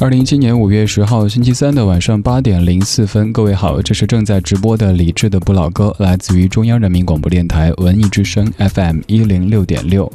[0.00, 10.10] 二零一七年五月十号星期三的晚上八点零四分，各位好，这是正在直播的理智的不老歌，来自于中央人民广播电台文艺之声 FM 一零六点六。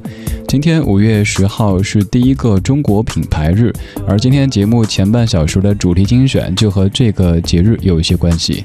[0.53, 3.73] 今天五月十号是第一个中国品牌日，
[4.07, 8.63] 而今天节目前半小时的主题精选就和这个节日有一些关系。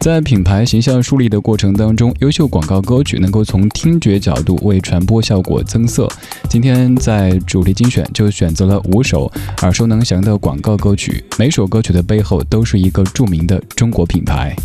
[0.00, 6.08] 在品牌形象树立的过程当中，优秀广告歌曲能够从听觉角度为传播效果增色。
[6.48, 9.30] 今天在主题精选就选择了五首
[9.60, 14.56] 耳熟能详的广告歌曲，每首歌曲的背后都是一个著名的中国品牌。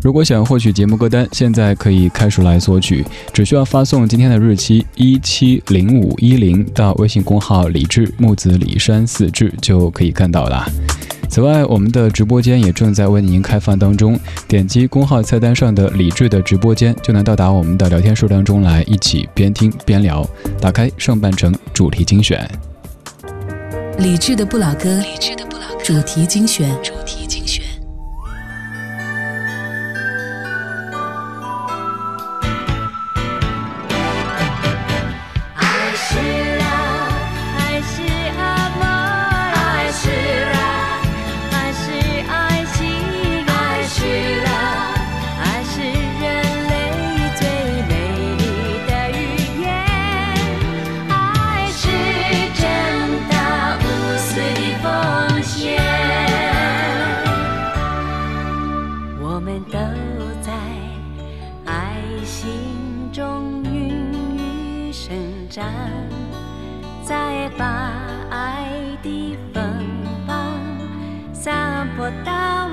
[0.00, 10.64] 如果想获取节目歌单，现在可以开始来索取，只需要发送今天的日期一七零五一零到微信公号“李志木子李山四志”就可以看到了。
[11.28, 14.18] 此外，我们的直播间也正在为您开放当中。
[14.46, 20.26] 点击公号菜单上的“李志”的直播间，就能到达我们的聊天室当中来，一起边听边聊。
[20.60, 22.48] 打开上半程主题精选，
[23.98, 25.02] 李智的不老歌，
[25.84, 26.70] 主题精选。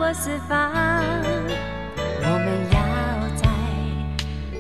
[0.08, 0.72] 我四方
[2.22, 2.78] 我们要
[3.36, 3.50] 在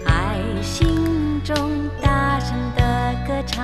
[0.03, 1.55] 爱心中
[2.01, 3.63] 大声的歌唱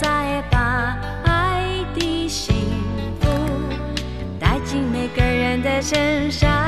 [0.00, 2.54] 再把爱的幸
[3.20, 3.28] 福
[4.38, 6.59] 带进每个人的身上。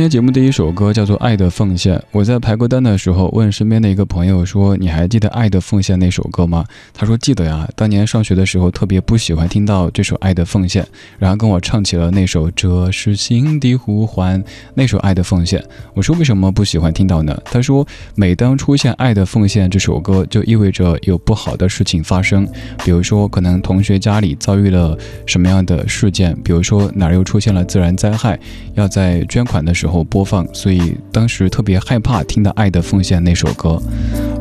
[0.00, 1.94] 今天节目第一首歌叫做《爱的奉献》。
[2.10, 6.64] 我在排歌单的时候问身边的一个朋友说：“你还记得《爱的奉献》那首歌吗？”
[6.94, 10.82] 他说：“记得呀，当年上学的时候特别不喜欢听到这首《爱的奉献》，
[11.18, 14.42] 然后跟我唱起了那首《这是心的呼唤》
[14.72, 15.60] 那首《爱的奉献》。”
[15.92, 17.86] 我说：“为什么不喜欢听到呢？”他说
[18.16, 22.48] ：“每当出现《爱的奉献》这首歌，就意味着有不好的事情发生，
[22.82, 24.96] 比如说可能同学家里遭遇了
[25.26, 28.40] 什么样的事件，比如说哪儿又出现了自然灾害，
[28.76, 33.80] 要在捐款的。”时候后播放，所以当时特别害怕听到《爱的奉献》那首歌。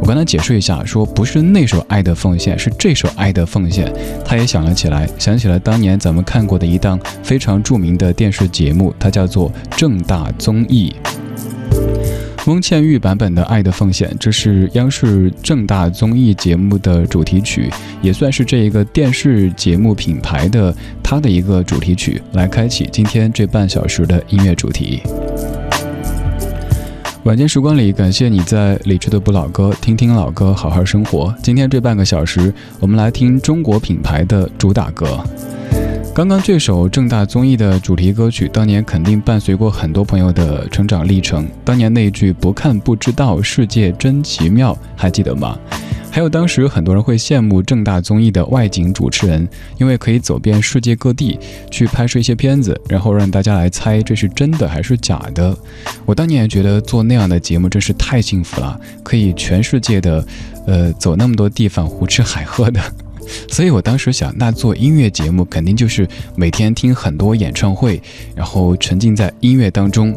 [0.02, 3.88] 我跟他解释一下，说不是那首《爱的奉献》，是这首《爱的奉献》。
[4.24, 10.96] 他也想了起来，想起了当年咱们看过的一档非常著名的电视节目，它叫做《正大综艺》。
[12.46, 17.70] 翁倩玉版本的《爱的奉献》，这是央视正大综艺节目的主题曲，
[18.02, 20.74] 也算是这一个电视节目品牌的
[21.04, 25.02] 它的一个主题曲，来开启今天这半小时的音乐主题。
[27.30, 31.32] 晚间时光里，感谢你在理智的不老歌，听听老歌，好好生活。
[31.44, 35.24] 今天这半个小时，我们来听中国品牌的主打歌。
[36.12, 41.48] 刚刚这首正大综艺的主题歌曲，当年肯定伴随过很多朋友的成长历程。
[41.64, 45.56] 当年那句“不看不知道，世界真奇妙”，还记得吗？
[46.12, 49.48] 还有当时很多人会羡慕正大综艺的外景主持人，
[49.78, 51.40] 因为可以走遍世界各地
[51.72, 55.56] 去拍摄一些片子，然后让大家来猜这是真的还是假的。
[56.06, 60.26] 我当年也觉得做那样的节目真是太幸福了，可以全世界的，
[60.66, 62.82] 呃，走那么多地方，胡吃海喝的。
[63.48, 68.02] 所以我当时想，那做音乐节目肯定就是每天听很多演唱会，
[68.36, 70.14] 然后沉浸在音乐当中。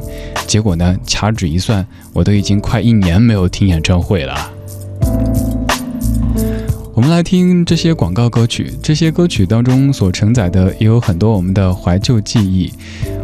[0.46, 4.50] 结果呢，掐指一算，我都已经快一年没有听演唱会了。
[7.12, 12.72] 来听这些广告歌曲，这些歌曲当中所承载的也有很多我们的怀旧记忆。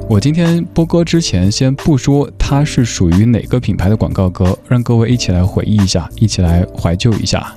[0.06, 7.50] 我今天播歌之前，先不说它是属于哪个品牌的广告歌，让各位一起来回忆一下，一起来怀旧一下。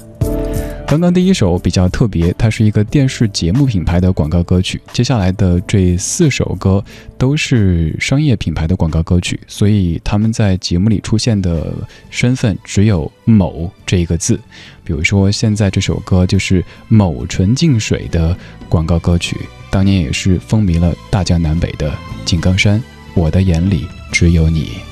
[0.91, 4.81] 刚刚第一首比较特别，它是一个电视节目品牌的广告歌曲。
[4.91, 6.83] 接下来的这四首歌
[7.17, 11.73] 都是商业品牌的广告歌曲，所以他们在节目里出现的
[12.09, 14.37] 身份只有“某”这一个字。
[14.83, 18.35] 比如说，现在这首歌就是某纯净水的
[18.67, 19.37] 广告歌曲，
[19.69, 21.89] 当年也是风靡了大江南北的
[22.25, 22.83] 井冈山。
[23.13, 24.90] 我的眼里只有你。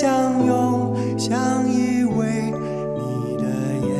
[0.00, 2.52] 相拥，相依偎。
[2.94, 3.42] 你的
[3.82, 3.90] 眼，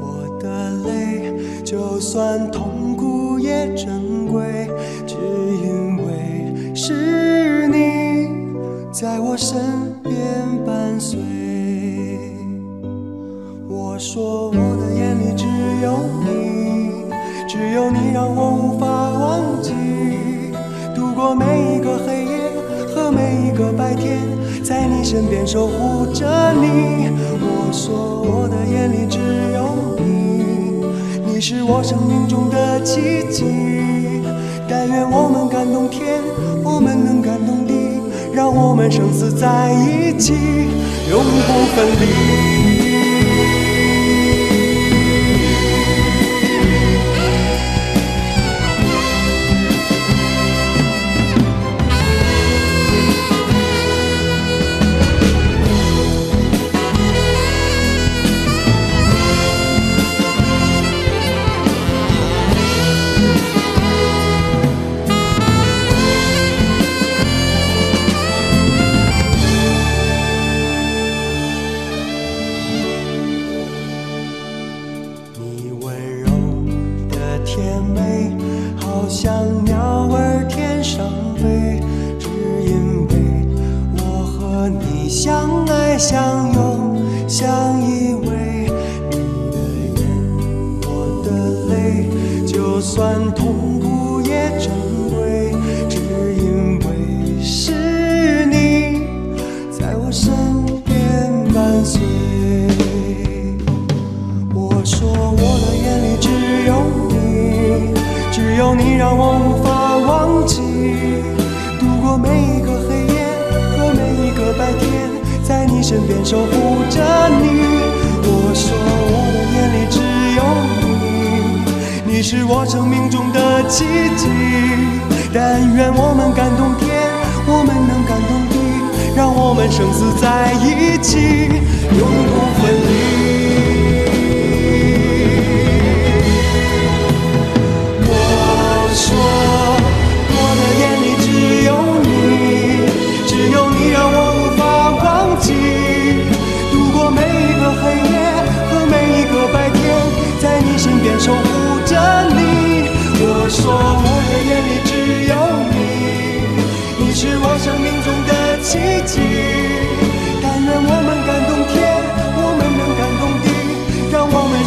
[0.00, 4.70] 我的泪，就算痛苦也珍贵，
[5.06, 8.38] 只因为是你
[8.90, 9.60] 在我身
[10.02, 10.14] 边
[10.64, 11.20] 伴随。
[13.68, 15.44] 我说我的眼里只
[15.82, 17.04] 有你。
[17.46, 19.74] 只有你让我无法忘记，
[20.94, 22.50] 度过每一个黑夜
[22.94, 24.18] 和每一个白天，
[24.62, 27.10] 在你身边守护着你。
[27.40, 29.18] 我说我的眼里只
[29.54, 33.44] 有你，你是我生命中的奇迹。
[34.68, 36.22] 但愿我们感动天，
[36.62, 37.72] 我们能感动地，
[38.32, 40.34] 让我们生死在一起，
[41.10, 42.77] 永不分离。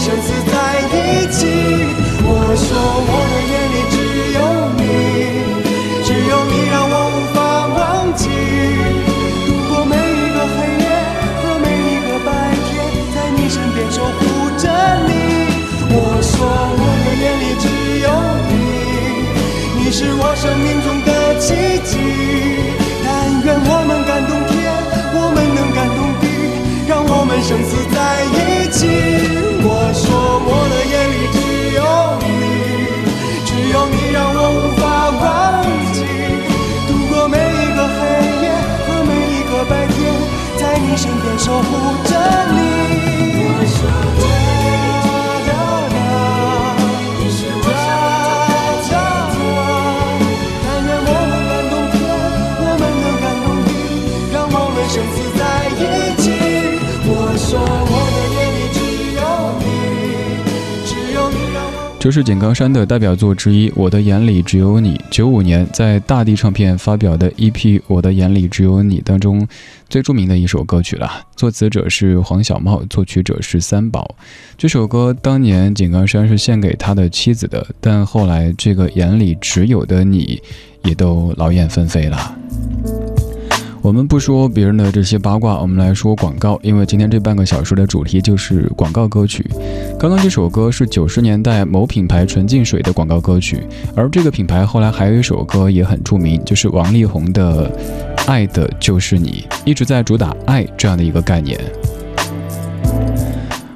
[0.02, 1.46] 生死在一起。
[2.26, 2.28] 我
[2.58, 2.74] 说，
[3.06, 3.96] 我的眼里只
[4.34, 4.42] 有
[4.74, 4.82] 你，
[6.02, 7.38] 只有你让我无法
[7.70, 7.80] 忘
[8.18, 8.26] 记。
[9.46, 10.90] 度过每一个黑夜
[11.38, 12.34] 和每一个白
[12.66, 12.82] 天，
[13.14, 14.66] 在你身边守护着
[15.06, 15.14] 你。
[15.94, 17.70] 我说，我的眼里只
[18.02, 18.10] 有
[18.50, 18.58] 你，
[19.78, 21.54] 你是我生命中的奇
[21.86, 21.94] 迹。
[23.06, 23.08] 但
[23.46, 24.74] 愿我们感动天，
[25.14, 26.26] 我们能感动地，
[26.90, 29.51] 让我们生死在一起。
[33.52, 34.82] 只有你让我无法
[35.20, 35.22] 忘
[35.92, 36.00] 记。
[36.88, 38.00] 度过每一个黑
[38.42, 38.46] 夜
[38.88, 40.00] 和每一个白天，
[40.58, 41.70] 在你身边守护
[42.06, 42.12] 着
[42.56, 42.60] 你。
[62.02, 64.96] 这是井冈山的代表作之一，《我的眼里只有你》。
[65.12, 67.52] 九五年在大地唱片发表的 EP
[67.86, 69.48] 《我的眼里只有你》当中
[69.88, 71.08] 最著名的一首歌曲了。
[71.36, 74.16] 作词者是黄小茂，作曲者是三宝。
[74.58, 80.42] 这首歌当年井冈山是献给他的妻子的，但后来这个眼里只有的你，
[80.84, 82.36] 也都劳燕分飞了。
[83.84, 86.60] 我们不说别人的这些八卦，我们来说广告。
[86.62, 89.44] 因为今天这半个小时的主题就是广告歌曲。
[90.00, 93.64] 刚刚这首歌是九十年代某品牌纯净水的广告歌曲，
[93.96, 97.68] 而这个品牌后来还有一首歌也很著名，就是王力宏的
[98.28, 101.60] 《爱的就是你》，一直在主打爱这样的一个概念。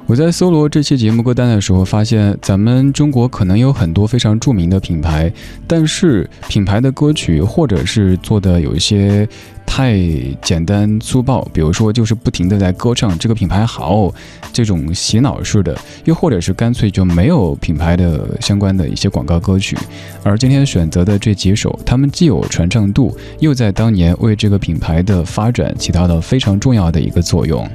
[0.06, 5.32] 我在搜罗这期节目歌单的时候，发现咱们中国可能有很多非常著名的品牌，
[5.66, 9.28] 但是品牌的歌曲或者是做的有一些
[9.66, 9.98] 太
[10.40, 14.10] 简单粗暴，比如说就是不停的在歌唱这个品牌好，
[14.52, 19.76] 这种洗脑式的，又或者是干脆就没有品牌的相关的一些广告歌曲。
[20.22, 27.68] 而今天选择的这几首，他们既有传唱度，又在当年为这个品牌的发展起到了非常重要的一个作用。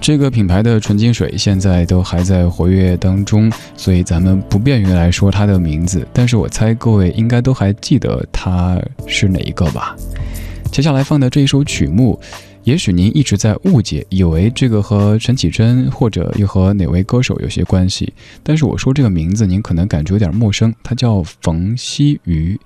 [0.00, 6.06] 这个品牌的纯净水现在都还在活跃当中，所以咱们不便于来说它的名字。
[6.14, 9.94] 但是我猜各位应该都还记得它是哪一个吧？
[10.72, 12.18] 接下来放的这一首曲目，
[12.64, 18.10] 也许您一直在误解，以为这个和陈绮贞或者又和哪位歌手有些关系。
[18.42, 22.58] 但是我说这个名字，您可能感觉有点陌生，它叫冯曦妤。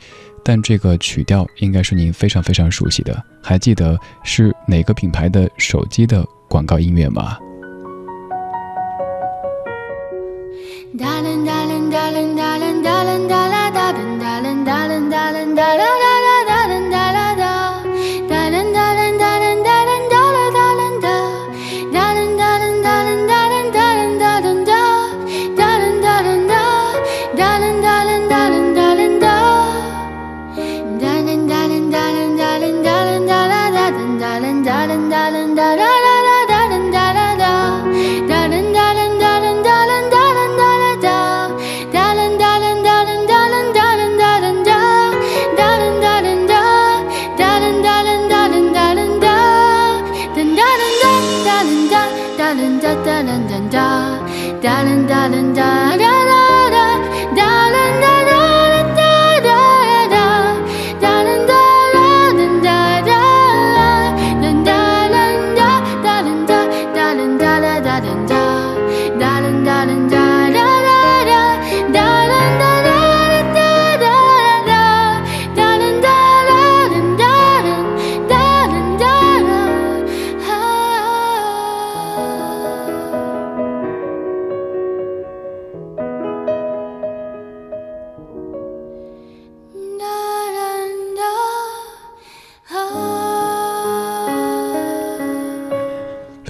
[0.44, 7.38] 但这个曲调应该是您非常非常熟悉的，还记得是哪个品牌的手机的广告音乐吗？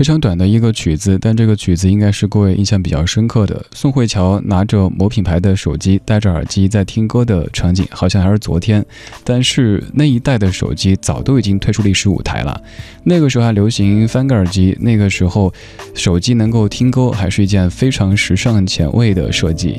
[0.03, 3.65] 非常短的一个曲子，但这个曲子应该是各位印象比较深刻的。
[3.73, 8.85] 宋慧乔拿着某品牌的手机，戴着耳机在听歌的场景，好像还是昨天。
[9.23, 12.61] 但是那一代的手机早都已经退出历史舞台了。
[13.05, 15.55] 那个时候还流行翻盖耳机，那个时候
[15.95, 19.77] 手机能够听歌还是一件非常时尚前卫的设计。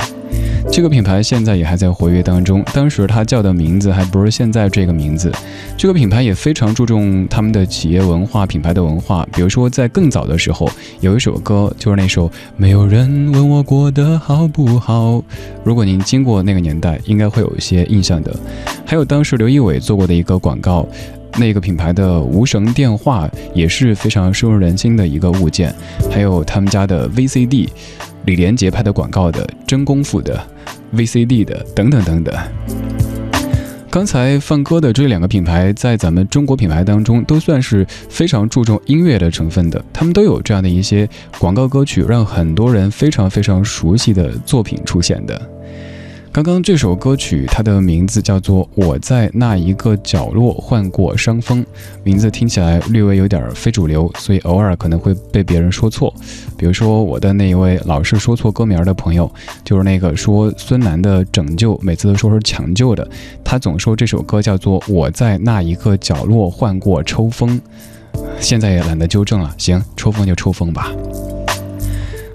[0.75, 5.31] 这个品牌现在也还在活跃当中，当时它叫的名字还不是现在这个名字。
[5.77, 9.23] 这个品牌也非常注重他们的企业文化、品牌的文化。
[9.35, 10.67] 比如说，在更早的时候，
[10.99, 12.27] 有一首歌就是那首
[12.57, 15.17] 《没有人问我过得好不好》。
[15.63, 18.35] 如果您经过那个年代，应该会有一些印象的。
[18.83, 20.87] 还有当时刘仪伟做过的一个广告，
[21.37, 25.73] 那个品牌的无绳电话也是非常深入人心的一个物件。
[26.11, 27.69] 还有他们家的 VCD。
[28.25, 30.41] 李连杰拍的广告的真功夫的
[30.95, 32.33] VCD 的等等等等。
[33.89, 45.52] 刚才放歌的这两个品牌，在咱们中国品牌当中都算是非常注重音乐的成分的，他们都有这样的一些广告歌曲，让很多人非常非常熟悉的作品出现的。
[46.33, 51.63] 刚刚这首歌曲，它的名字叫做《我在那一个角落患过伤风》，
[52.03, 56.11] 名字听起来略微有点非主流，所以偶尔可能会被别人说错。
[56.57, 59.31] 比如说我的那一位老是说错歌名的朋友，
[59.63, 63.07] 就是那个说孙楠的《拯救》，每次都说是抢救的，
[63.43, 67.61] 他总说这首歌叫做《我在那一个角落患过抽风》，
[68.39, 69.53] 现在也懒得纠正了。
[69.59, 70.91] 行，抽风就抽风吧。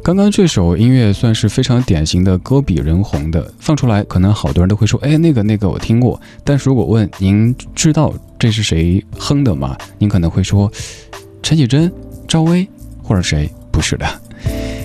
[0.08, 6.18] 刚刚这首音乐算是非常典型的歌比人红的，放出来可能好多人都会说，哎，那个那个我听过。
[6.42, 9.76] 但是如果问您知道这是谁哼的吗？
[9.98, 10.72] 您可能会说
[11.42, 11.92] 陈绮贞、
[12.26, 12.66] 赵薇
[13.02, 13.50] 或者谁？
[13.70, 14.06] 不是的，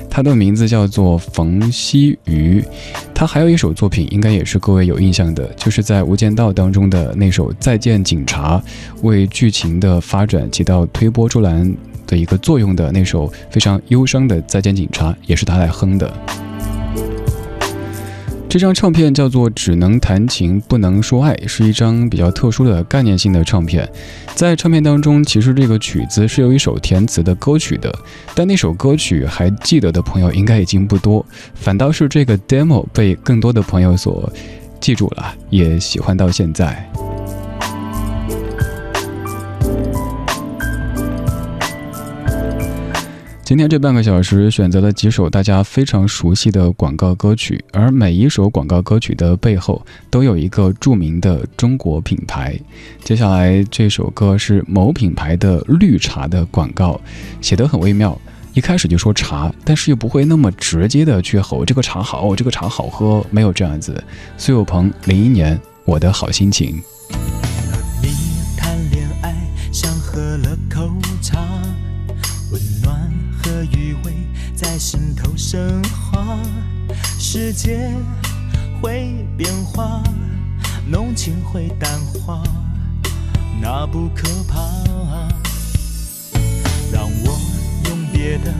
[0.09, 2.61] 他的名字叫做冯曦妤。
[3.13, 8.57] 他还有一首作品，应该也是各位有印象的，就是在《无间道》当中的那首《再见警察》，
[9.03, 11.73] 为剧情的发展起到推波助澜。
[12.13, 16.13] 的一个作用的那首非常忧伤的《再见警察》也是他来哼的。
[18.47, 23.89] 这张唱片叫做《只能弹琴不能说爱》，是一张比较特殊的概念性的唱片。
[24.35, 27.91] 在唱片当中，其实这个曲子是有一首填词的歌曲的，
[28.35, 34.31] 但那首歌曲还记得的朋友应该已经不多，反倒是这个 demo 被更多的朋友所
[34.79, 36.87] 记住了，也喜欢到现在。
[43.53, 52.59] 今天这半个小时选择了几首大家非常熟悉的广告歌曲，而每一首广告歌曲的背后都有一个著名的中国品牌。
[53.03, 56.99] 接下来这首歌是某品牌的绿茶的广告，
[57.41, 58.19] 写得很微妙，
[58.55, 64.03] 一开始就说茶，但是又不会那么直接的去吼这个茶好，这个茶好喝，没有这样子。
[64.35, 66.81] 苏有朋零一年我的好心情。
[77.35, 77.89] 世界
[78.79, 80.03] 会变化，
[80.87, 81.89] 浓情会淡
[82.23, 82.43] 化，
[83.59, 84.59] 那不可怕。
[86.91, 87.39] 让我
[87.89, 88.53] 用别的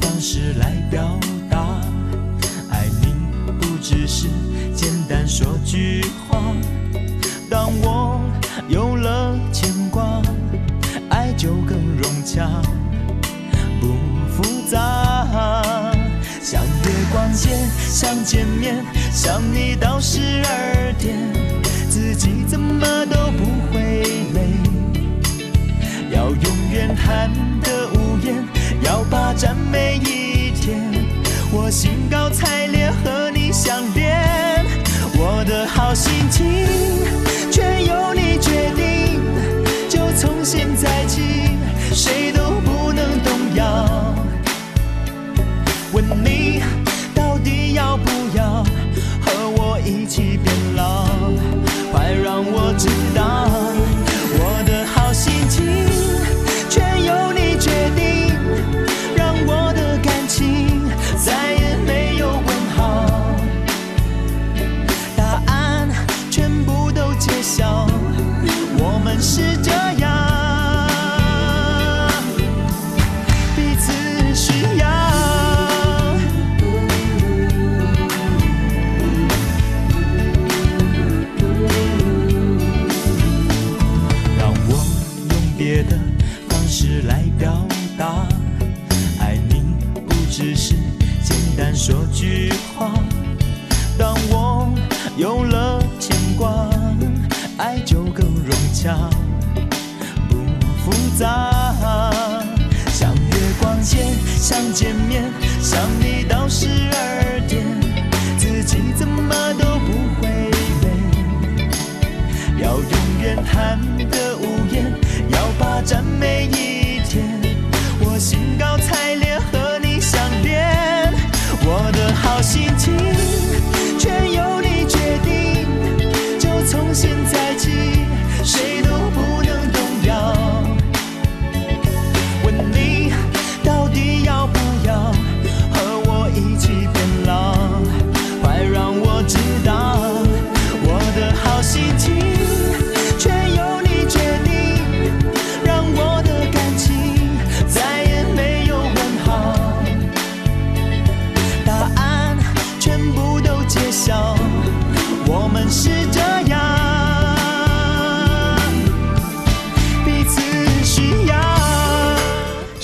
[0.00, 1.18] 方式来表
[1.50, 1.58] 达，
[2.70, 3.12] 爱你
[3.58, 4.28] 不只是
[4.76, 6.38] 简单说句话。
[7.50, 8.20] 当我
[8.68, 10.22] 有了牵挂，
[11.08, 12.48] 爱就更融洽。
[13.80, 13.88] 不
[14.30, 14.78] 复杂
[17.12, 21.16] 光街，想见面，想你到十二点，
[21.88, 24.02] 自己怎么都不会
[24.34, 24.40] 累。
[26.10, 27.30] 要永远谈
[27.62, 28.44] 得无言，
[28.82, 30.78] 要霸占每一天。
[31.52, 34.64] 我兴高采烈和你相恋，
[35.14, 36.46] 我的好心情
[37.50, 39.20] 全由你决定。
[39.88, 41.58] 就从现在起，
[41.92, 44.14] 谁都不能动摇。
[45.92, 46.62] 问你
[47.90, 48.62] 要不要
[49.20, 51.06] 和我一起变老？
[51.90, 53.48] 快让我知道，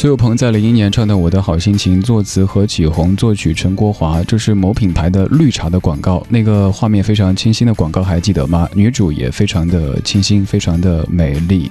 [0.06, 4.22] 苏有朋在零一年唱的《我的好心情》，作词何启宏，作曲陈国华。
[4.22, 8.68] 这是某品牌的绿茶的广告，那个画面非常清新的广告，还记得吗？
[8.72, 11.68] 女主也非常的清新，非常的美丽。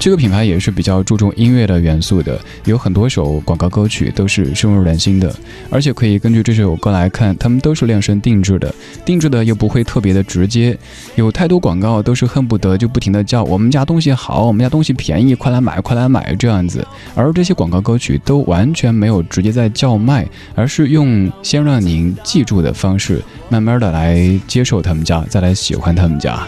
[0.00, 5.36] 这个品牌也是比较注重音乐的元素的，有很多首广告歌曲都是深入人心的，
[5.68, 10.74] 而且可以根据这首歌来看，他们都是量身定制的，定制的又不会特别的直接。
[11.16, 16.82] 有太多广告都是恨不得就不停的叫我们家东西好，我们家东西便宜，快来买，快来买这样子。
[17.14, 20.24] 而这些广广告歌曲都完全没有直接在叫卖，
[20.54, 26.46] 而是用先让您记住的方式，慢慢的来接受他们家，再来喜欢他们家。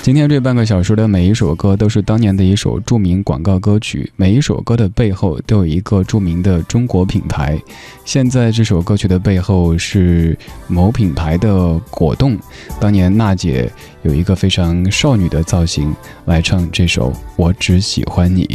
[0.00, 7.60] 今天这半个小时的每一首歌都是当年的一首著名广告歌曲，每一首歌的背后都有一个著名的中国品牌。
[8.06, 12.38] 现在这首歌曲的背后是某品牌的果冻，
[12.80, 13.70] 当年娜姐
[14.04, 18.46] 有一个非常少女的造型来唱这首《我只喜欢你》。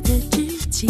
[0.00, 0.88] 的知己。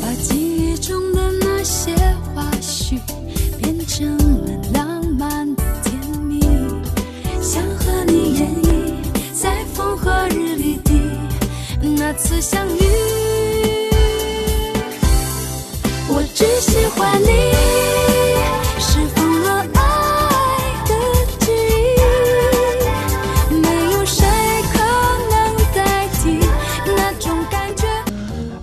[0.00, 1.94] 把记忆中的那些
[2.34, 2.98] 花絮
[3.58, 6.40] 变成了浪漫的甜蜜，
[7.40, 8.66] 想和你演绎
[9.32, 10.90] 在风和日丽的
[11.96, 12.80] 那次相遇。
[16.14, 16.91] 我只喜欢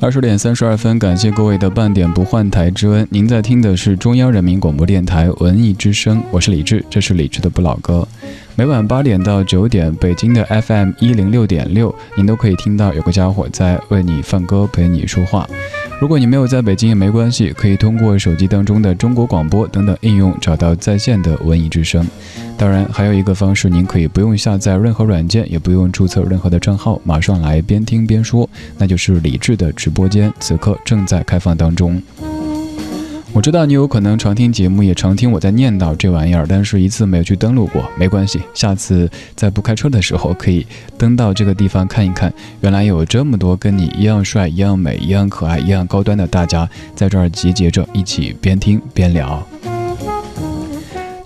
[0.01, 3.05] 二十点三十二分，感谢各位的半点不换台之恩。
[3.11, 8.07] 您在听的是中央人民广播电台文艺之声，我是李志，这是李志的不老歌。
[8.55, 15.45] 每晚八点到九点，北京的 FM 一零六点六，您都可以听到有个家伙在为你放歌，陪你说话。
[15.99, 22.07] 如果你没有在北京也没关系，可以通过手机当中的中国广播等等应用找到在线的文艺之声。
[22.57, 32.01] 当然，还有一个方式，您可以不用下载任何软件，也不用注册任何的账号，马上来边听边说，那就是理智的直播间，此刻正在开放当中。
[33.31, 40.65] 我知道你有可能常听节目，也常听我在念叨这玩意儿，但是一次没有去登录过，没关系，下次在不开车的时候可以
[40.97, 49.41] 登到这个地方看一看，原来有这么多跟你一样帅、一样美、一样可爱、一样高端的大家在这儿集结着，一起边听边聊。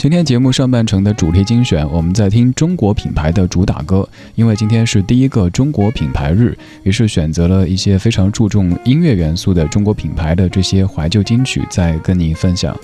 [0.03, 12.77] 今天节目上半程的主题精选，我们在听中国品牌的主打歌，因为今天是第一个中国品牌日，于是选择了一些非常注重音乐元素的中国品牌的这些怀旧金曲，在跟您分享。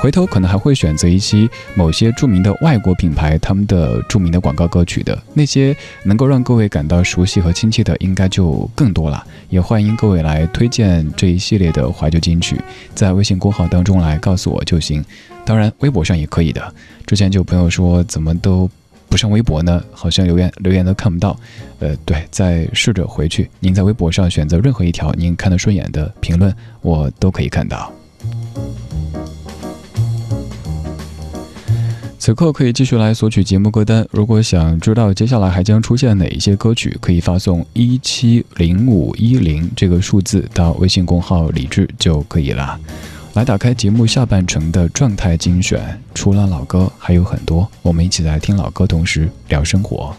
[0.00, 9.22] 回头可能还会选择一些某些著名的外国品牌他们的著名的广告歌曲的那些能够让各位感到熟悉和亲切的，应该就更多了。
[9.50, 12.58] 也欢迎各位来推荐这一系列的怀旧金曲，
[12.94, 15.04] 在微信公号当中来告诉我就行。
[15.44, 16.74] 当然，微博上也可以的。
[17.06, 18.70] 之前就有朋友说怎么都
[19.10, 19.84] 不上微博呢？
[19.92, 21.38] 好像留言留言都看不到。
[21.78, 23.50] 呃，对，再试着回去。
[23.60, 27.92] 您在微博上选择任何一条您看得顺眼的评论，我都可以看到。
[32.20, 34.06] 此刻可以继续来索取节目歌单。
[34.10, 42.78] 如果想知道接下来还将出现哪一些歌曲，可以发送一七零五一零这个数字到微信公号“李智”就可以了。
[43.32, 50.14] 来打开节目下半程的状态精选，除了老歌还有很多，我们一起来听老歌，同时聊生活。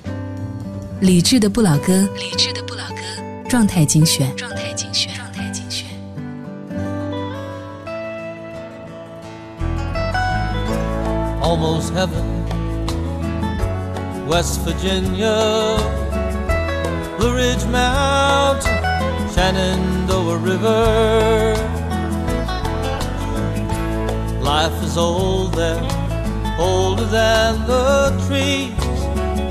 [1.02, 2.96] 理智的不老歌，理智的不老歌，
[3.48, 5.31] 状态精选，状态精选，状态精选。
[11.42, 12.28] Almost heaven.
[14.28, 15.78] West Virginia,
[17.18, 18.78] Blue Ridge Mountain,
[19.34, 21.56] Shenandoah River.
[24.42, 25.84] Life is old there,
[26.60, 28.72] older than the trees,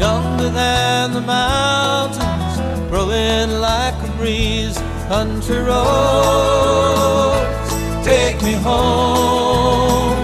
[0.00, 4.79] younger than the mountains, growing like a breeze.
[5.09, 5.81] Country roads,
[8.05, 10.19] take me home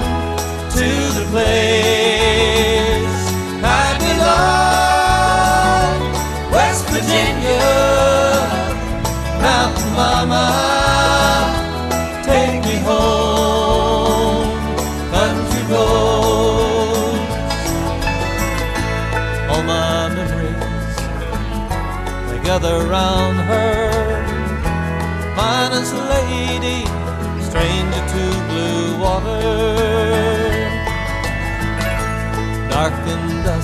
[1.36, 3.20] place
[3.62, 5.96] I belong.
[6.50, 7.72] West Virginia,
[9.44, 10.46] Mountain Mama,
[12.24, 14.48] take me home.
[15.14, 17.34] Country roads,
[19.50, 20.96] all my memories
[22.28, 23.85] they gather round her.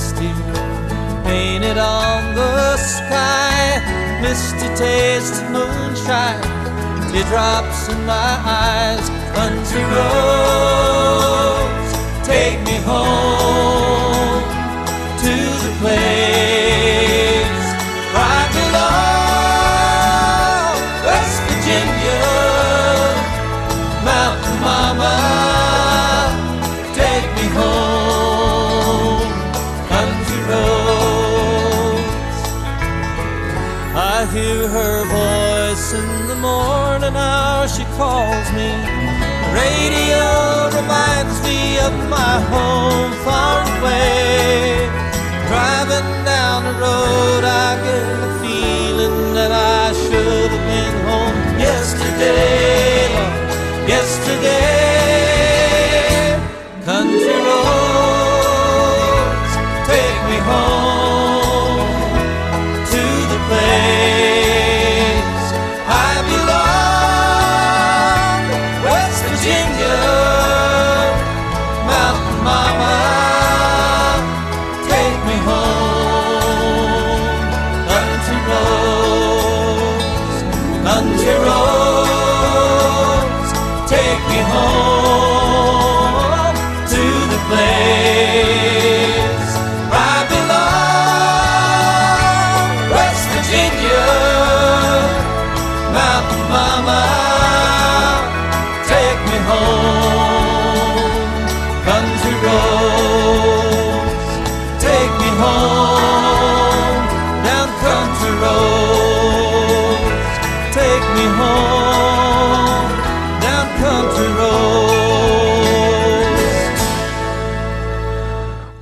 [0.03, 0.33] Dusty,
[1.25, 3.81] painted on the sky.
[4.21, 6.43] Misty taste of moonshine,
[7.13, 9.11] teardrops in my eyes.
[9.35, 11.13] Country roads,
[12.27, 14.43] take me home
[15.23, 15.35] to
[15.65, 16.62] the place
[39.83, 44.89] Radio reminds me of my home far away.
[45.49, 52.52] Driving down the road, I get a feeling that I should have been home yesterday,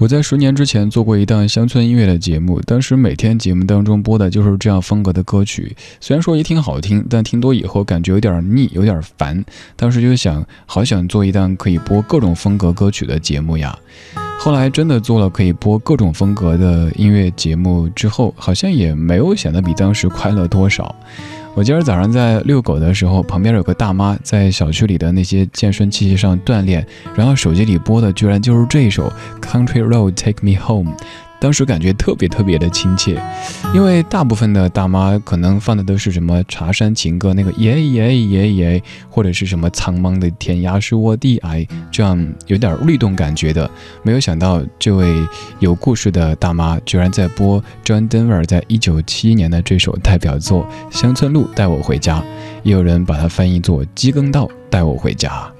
[0.01, 5.77] 我在十年之前做过一档乡村音乐的节目，当时每天节目当中播的就是这样风格的歌曲。
[6.01, 9.45] 虽然说也挺好听，但听多以后感觉有点腻，有点烦。
[9.77, 13.79] 当时就想，好想做一档可以播各种风格歌曲的节目呀。
[14.39, 20.97] 后来真的做了可以播各种风格的音乐节目之后，好像也没有显得比当时快乐多少。
[21.55, 30.93] 我今儿早上在遛狗的时候，旁边有个大妈在小区里的那些健身器械上锻炼，然后手机里播的居然就是这首《Country Road Take Me Home》。
[31.40, 33.20] 当时感觉特别特别的亲切，
[33.74, 43.68] 因为大部分的大妈可能放的都是什么茶山情歌那个耶耶耶耶，或者是什么苍茫的天涯是我的爱，这样有点律动感觉的。
[44.03, 45.26] 没有想到这位
[45.61, 52.20] 有故事的大妈居然在播 John Denver 在一九七一年的这首代表作《乡村路带我回家》，
[52.62, 55.50] 也有人把它翻译作《鸡耕道带我回家》。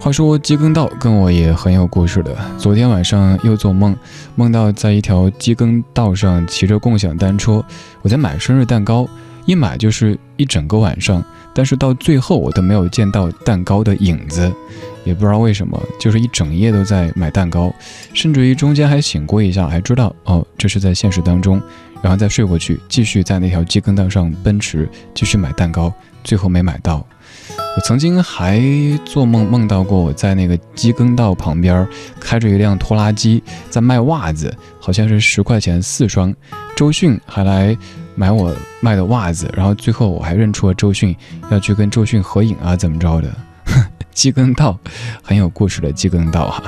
[0.00, 2.34] 话说鸡耕道跟我也很有故事的。
[2.56, 3.96] 昨天晚上又做梦，
[4.36, 7.62] 梦到在一条鸡耕道上骑着共享单车，
[8.02, 9.08] 我在买生日蛋糕，
[9.44, 14.50] 一买就是一整个晚上，但是到最后我都没有见到蛋糕的影子，
[15.04, 17.74] 也不知道为什么，就是一整夜都在买蛋糕，
[18.14, 21.60] 甚至于中间还醒过一下，还知道哦这是在现实当中，
[22.00, 27.04] 然后再睡过去，继续在那条鸡耕道上奔驰，继续买蛋糕，最后没买到。
[27.78, 28.60] 我曾经还
[29.04, 31.86] 做梦梦到过，我在那个机耕道旁边
[32.18, 36.34] 开着一辆拖拉机，在卖袜子，好像是十块钱四双。
[36.74, 37.78] 周迅还来
[38.16, 41.14] 买我卖的袜子，然后最后我还认出了周迅，
[41.52, 43.32] 要去跟周迅合影啊，怎么着的？
[44.10, 44.76] 机耕道，
[45.22, 46.60] 很有故事的机耕道哈、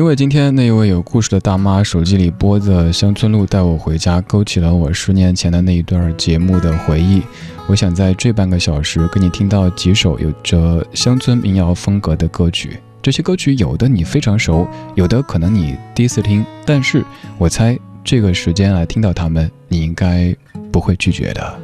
[0.00, 7.20] 因为今天那一位有故事的大妈手机里播的《乡村路带我回家》，勾起了我十年前的那一段节目的回忆。
[7.66, 17.04] 我想在这半个小时跟你听到几首有着乡村民谣风格的歌曲，这些歌曲有的你非常熟，有的可能你第一次听，但是
[17.36, 20.34] 我猜这个时间来听到他们，你应该
[20.72, 21.60] 不会拒绝的。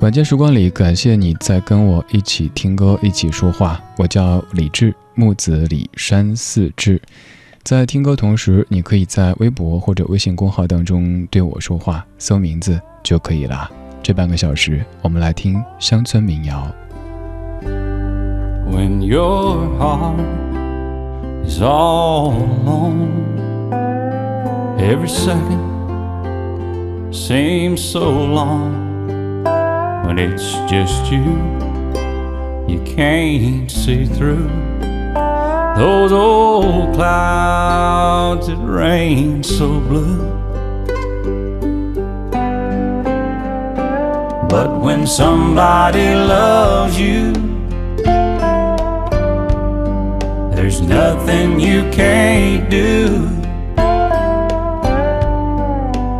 [0.00, 3.78] 晚间时光里，感谢你在跟我一起听歌，一起说话。
[3.98, 6.98] 我叫李志，木子李山四志。
[7.62, 13.70] 在听歌同时，你可以在微博或者微信公号当中对我说话，搜名字就可以了。
[14.02, 16.66] 这半个小时，我们来听乡村民谣。
[17.62, 20.16] When your heart
[21.44, 23.10] is all alone,
[24.78, 25.60] every second
[27.12, 28.88] seems so long.
[30.10, 31.36] When it's just you,
[32.66, 34.48] you can't see through
[35.76, 40.18] those old clouds that rain so blue.
[44.48, 47.32] But when somebody loves you,
[50.56, 53.28] there's nothing you can't do.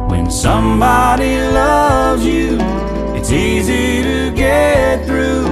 [0.08, 2.79] When somebody loves you,
[3.32, 5.46] it's easy to get through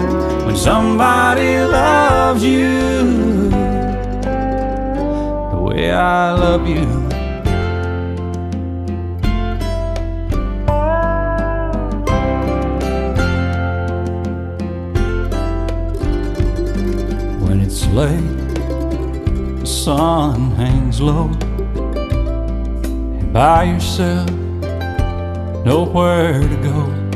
[0.45, 3.51] when somebody loves you.
[5.51, 6.87] The way I love you.
[17.47, 18.19] When it's late,
[19.61, 21.31] the sun hangs low,
[23.21, 24.29] and by yourself,
[25.65, 27.08] nowhere to go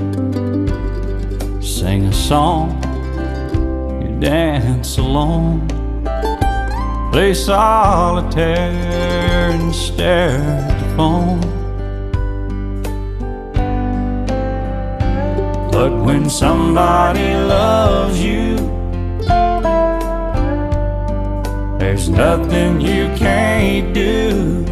[1.83, 2.71] sing a song,
[4.01, 5.66] you dance alone,
[7.11, 8.71] play solitaire
[9.51, 11.40] and stare at the phone.
[15.73, 18.55] But when somebody loves you,
[21.81, 24.62] there's nothing you can't do.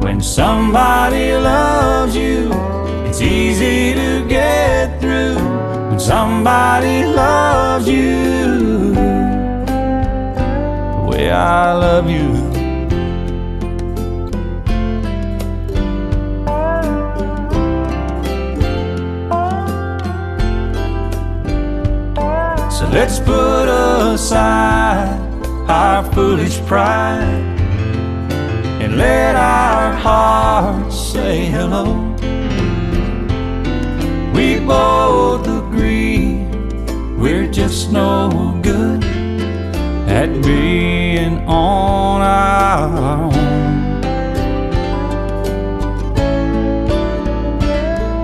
[0.00, 2.81] When somebody loves you,
[3.12, 5.36] it's easy to get through
[5.90, 12.32] when somebody loves you the way I love you.
[22.70, 25.20] So let's put aside
[25.68, 27.20] our foolish pride
[28.80, 32.12] and let our hearts say hello
[34.66, 36.44] both agree
[37.16, 39.04] we're just no good
[40.08, 43.32] at being on our own.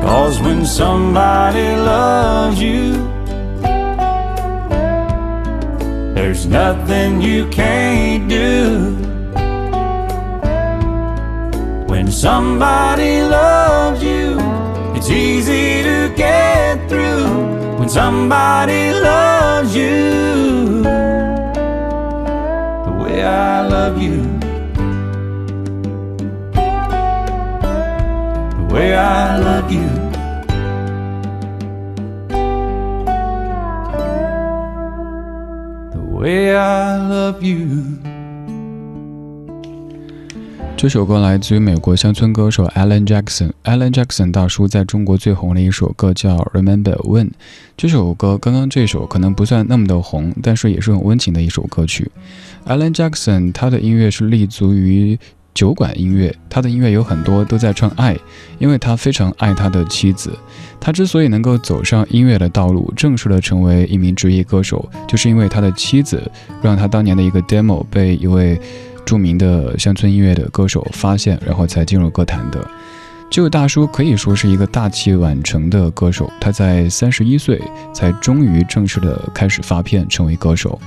[0.02, 2.92] Cause when somebody loves you,
[6.14, 8.96] there's nothing you can't do.
[11.86, 14.27] When somebody loves you,
[15.10, 20.82] it's easy to get through when somebody loves you
[22.82, 24.22] the way I love you.
[28.58, 29.88] The way I love you.
[35.92, 37.97] The way I love you.
[40.78, 43.50] 这首歌来自于美国乡村歌手 Alan Jackson。
[43.64, 47.24] Alan Jackson 大叔在中国最红的一首歌叫《Remember When》。
[47.76, 52.08] 这首歌刚刚这首可能不算那么的红，但是也是很温情的一首歌曲。
[52.64, 55.18] Alan Jackson 他的音乐是立足于
[55.52, 58.16] 酒馆音乐，他的音乐有很多都在唱爱，
[58.60, 60.30] 因为他非常爱他的妻子。
[60.78, 66.22] 他之所以能够走上音乐的道路，正式的成为一名职业歌手，就是因为他的妻子
[66.62, 68.60] 让他当年的一个 demo 被一位。
[69.08, 72.62] 著名的乡村音乐的歌手发现，然后才进入歌坛的。
[73.30, 77.58] 这位大叔可以说是一个大器晚成的歌手，他在三十一岁
[77.94, 80.78] 才终于正式的开始发片，成为歌手。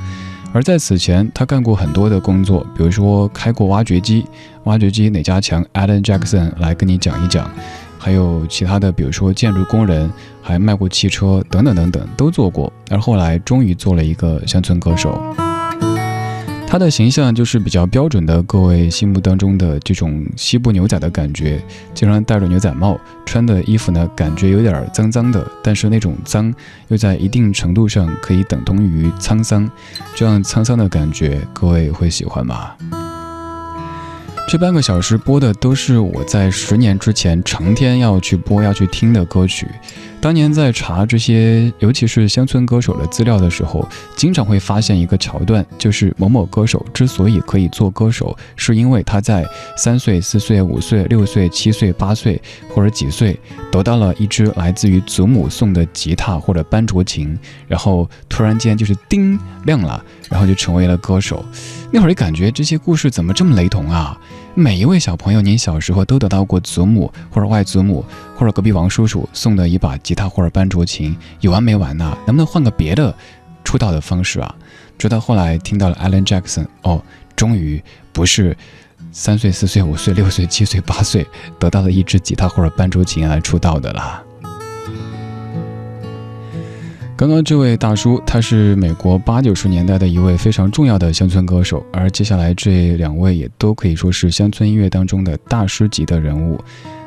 [0.53, 4.23] 而在此前，他干过很多的工作，比如说开过挖掘机，
[4.65, 7.49] 挖掘机哪家强？Alan Jackson 来跟你讲一讲。
[7.97, 10.11] 还有其他的，比如说建筑工人，
[10.43, 12.71] 还卖过汽车，等等等等，都做过。
[12.91, 15.19] 而后来终于做了一个乡村歌手。
[16.71, 21.61] 他的形象就是比较标准的，各位心目当中的这种西部牛仔的感觉，
[21.93, 26.53] 经常戴着牛仔帽，穿的衣服呢感觉有点脏脏的，但是那种脏
[26.87, 29.69] 又在一定程度上可以等同于沧桑，
[30.15, 32.71] 这样沧桑的感觉，各位会喜欢吗？
[34.47, 39.67] 这半个小时播的都是我在十年之前成天要去播要去听的歌曲，
[40.21, 49.43] 当年在查这些，尤其是乡村歌手的资料的时候，经常会发现一个桥段，就是某某歌手之所以可以做歌手，是因为他在
[49.75, 53.37] 三岁、四岁、五岁、六岁、七岁、八岁或者几岁
[53.71, 57.35] 得到了一支来自于祖母送的吉他或者班卓琴，
[57.67, 61.43] 然后突然间就是叮亮了，然后就成为了歌手。
[61.91, 64.15] 那会儿感觉这些故事怎么这么雷同啊？
[64.53, 68.03] 每一位小朋友，您小时候都得到过祖母或者外祖母
[68.35, 72.17] 或者隔壁王叔叔送的一把吉他或者班卓琴，有完没完呢？
[72.27, 73.15] 能不能换个别的
[73.63, 74.53] 出道的方式啊？
[74.97, 77.01] 直到后来听到了 Alan Jackson，哦，
[77.35, 77.81] 终于
[78.11, 78.55] 不是
[79.13, 81.25] 三岁、四岁、五岁、六岁、七岁、八岁
[81.57, 84.21] 得到了一支吉他或者班卓琴来出道的啦。
[87.21, 96.59] 刚刚这位大叔，他是美国八九十年代的一位非常重要的乡村歌手，而接下来这两位也都可以说是乡村音乐当中的大师级的人物。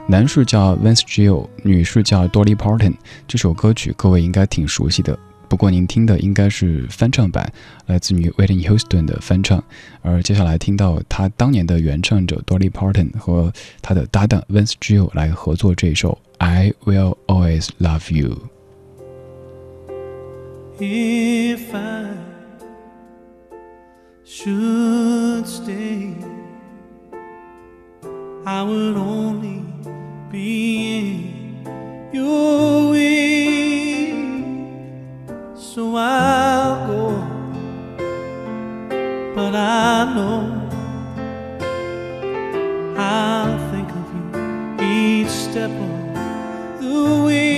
[0.07, 2.95] 男士叫 Vince Gill，女士叫 Dolly Parton。
[3.27, 7.53] 这首歌曲各位应该挺熟悉的，不过您听的应该是翻唱版，
[7.87, 9.61] 来自于 Whitney Houston 的翻唱。
[10.01, 13.53] 而接下来听到他当年的原唱者 Dolly Parton 和
[13.83, 18.54] 他的搭档 Vince Gill 来合作这首 I Will Always Love You。
[20.81, 22.17] If I
[24.25, 26.17] should stay,
[28.45, 29.65] I would only
[30.33, 34.15] be in your way.
[35.55, 37.11] So I'll go,
[39.37, 40.61] but I know
[42.99, 44.25] I'll think of you
[44.85, 47.54] each step of the way.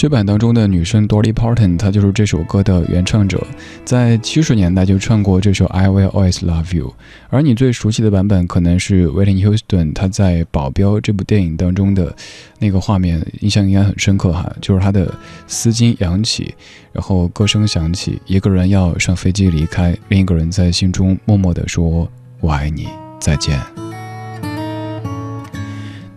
[0.00, 3.46] 这版当中的女生 Dolly Parton，她就是这首歌的原唱者，
[3.84, 6.94] 在七十年代就唱过这首 I Will Always Love You。
[7.28, 12.16] 而你最熟悉的版本可能是 Whitney Houston，她在《保镖》这部电影当中的
[12.60, 15.14] 那个画面，印象应该很深刻哈，就是她的
[15.46, 16.54] 丝巾扬起，
[16.94, 22.88] 然后歌声响起，一个人要上飞机离开，另一个人在心中默默地说：“我爱你，
[23.20, 23.60] 再见。”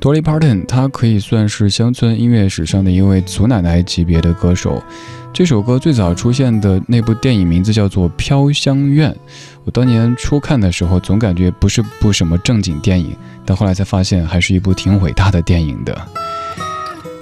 [0.03, 4.83] Dolly Parton，她可以算是乡村音乐史上的一位祖奶奶级别的歌手。
[5.31, 9.09] 这首歌最早出现的那部电影名字叫做《飘香院》，
[9.63, 15.97] 我当年初看的时候总感觉不是部什么正经电影，但后来才发现还是一部挺伟大的电影的。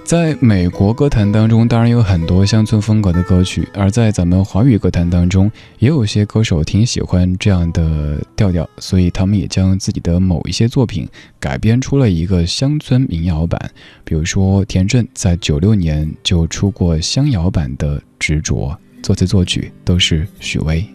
[0.04, 5.49] 在美国歌坛当中，当然有很多乡村风格的歌曲，而在咱们华语歌坛当中，
[5.80, 11.08] 也有些歌手挺喜欢这样的调调，所以他们也将自己的某一些作品
[11.39, 13.72] 改编出了一个乡村民谣版。
[14.04, 20.86] 比如说，田震在九六年就出过乡谣版的《执着》，作词作曲都是许巍。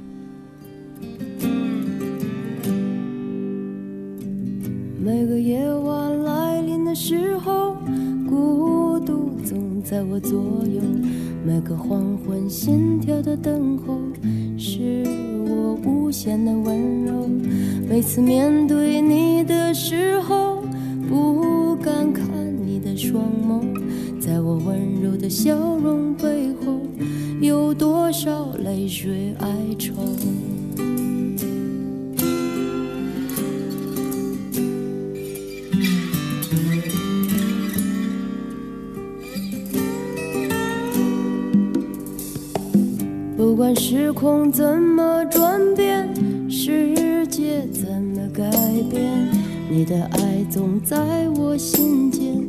[5.02, 7.25] 每个夜晚来临的时，
[9.46, 10.32] 总在我左
[10.66, 10.82] 右。
[11.46, 13.96] 每个黄昏，心跳的等候，
[14.58, 15.04] 是
[15.46, 17.28] 我无限的温柔。
[17.88, 20.60] 每次面对你的时候，
[21.08, 22.26] 不敢看
[22.66, 23.62] 你的双眸，
[24.20, 26.80] 在我温柔的笑容背后，
[27.40, 29.92] 有多少泪水哀愁？
[43.56, 46.06] 不管时空怎么转变，
[46.46, 48.50] 世界怎么改
[48.90, 49.02] 变，
[49.70, 52.46] 你的爱总在我心间，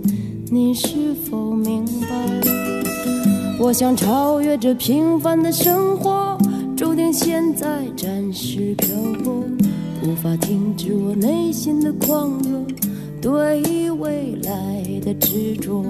[0.52, 2.52] 你是否明白？
[3.58, 6.38] 我想超越这平凡的生活，
[6.76, 8.90] 注定现在暂时漂
[9.24, 9.46] 泊，
[10.04, 12.62] 无法停止我内心的狂热，
[13.22, 15.86] 对未来的执着。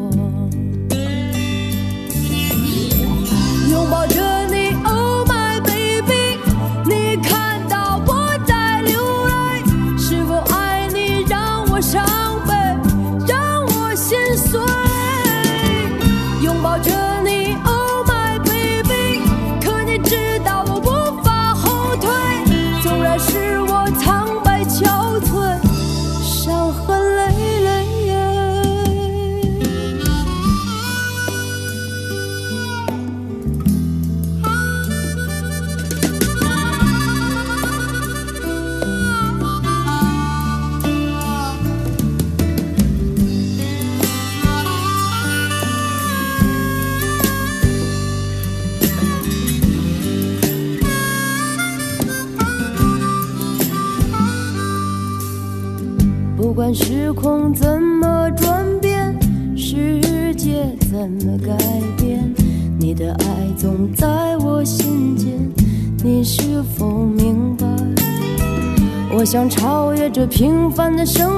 [69.29, 71.36] 想超越这平凡的生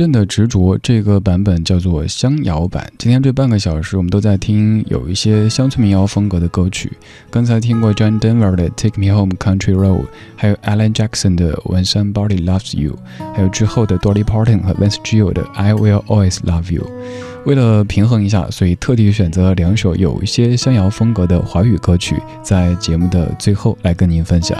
[0.00, 2.90] 田震的《执着》这个版本叫做乡谣版。
[2.96, 6.90] 今天这半个小时，我们都在听有一些乡村民谣风格的歌曲。
[7.30, 10.04] 刚才听过 John Denver 的《Take Me Home Country Road》，
[10.36, 12.98] 还有 Alan Jackson 的《When Somebody Loves You》，
[13.34, 16.82] 还有之后的 Dolly Parton 和 Vince Gill 的《I Will Always Love You》。
[17.44, 24.56] 为了平衡一下，所以特地选择两首有一些乡谣风格的华语歌曲，在节目的最后来跟您分享。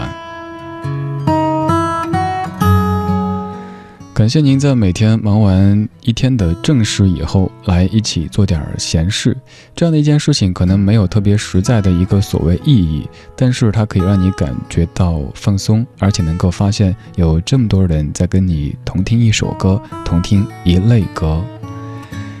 [4.13, 9.35] 感谢您在每天忙完一天的正事以后，来一起做点闲事。
[9.73, 21.43] 这样的一件事情可能没有特别实在的一个所谓意义，但是它可以让你感觉到放松，而且能够发现有这么多人在跟你同听一首歌，同听一类歌。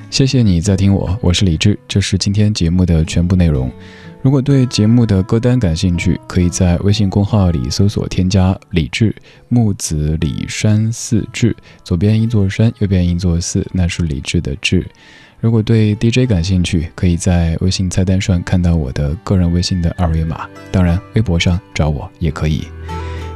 [0.09, 3.71] 谢谢你在听我，我是李志，这是今天节目的全部内容。
[4.23, 9.15] 如果对节目的歌单感兴趣，可以在微信公号里搜索添加“李志
[9.49, 14.85] 木子李山寺志”，左边一座山，右边一座寺，那是李志的志。
[15.39, 22.67] 如果对 DJ 感兴趣，可以在微信菜单上看到我的个人微信的二维码，当然微博上找我也可以。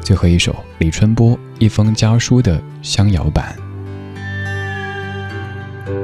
[0.03, 3.55] 最后一首李春波《一封家书》的香谣版。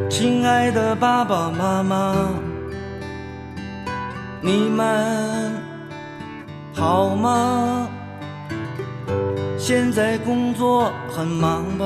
[0.10, 2.30] 亲爱的爸爸妈妈，
[4.44, 5.54] 你们
[6.74, 7.88] 好吗？
[9.56, 11.86] 现在工作很忙吧？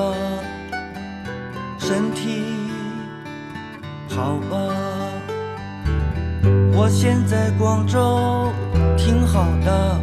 [1.78, 2.45] 身体
[4.08, 4.58] 好吧？
[6.74, 8.53] 我现在广州
[8.95, 9.99] 挺好的，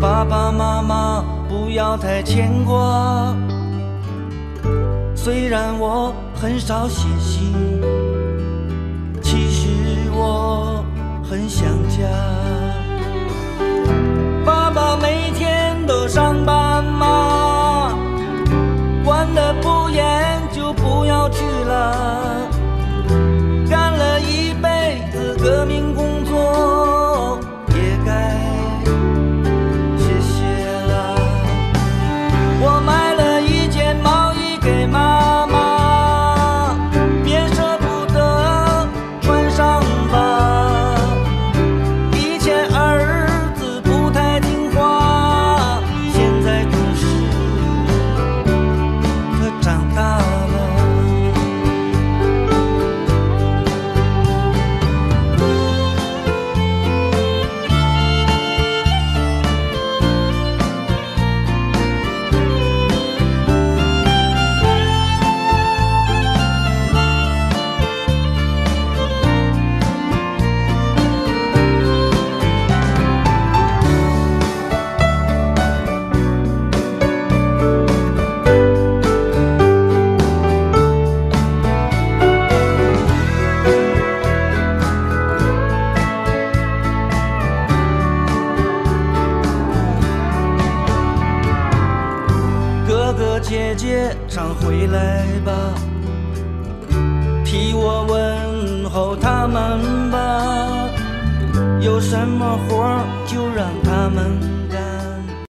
[0.00, 3.36] 爸爸妈妈不要太牵挂。
[5.14, 7.52] 虽然我很少写信，
[9.22, 9.68] 其实
[10.12, 10.82] 我
[11.32, 12.06] 很想家。
[14.44, 16.71] 爸爸每天都上班